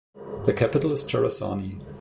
Its 0.39 0.51
capital 0.57 0.91
is 0.93 1.03
Charazani. 1.03 1.79